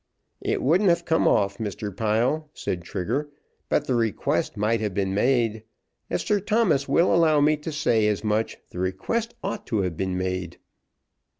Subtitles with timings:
[0.41, 1.95] "It wouldn't have come off, Mr.
[1.95, 3.29] Pile," said Trigger,
[3.69, 5.61] "but the request might have been made.
[6.09, 9.95] If Sir Thomas will allow me to say as much, the request ought to have
[9.97, 10.57] been made."